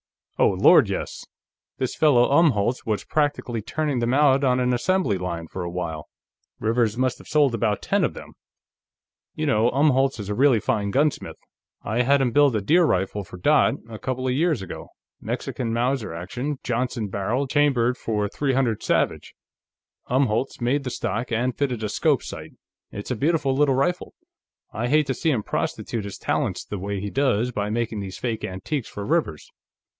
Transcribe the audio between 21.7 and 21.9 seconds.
a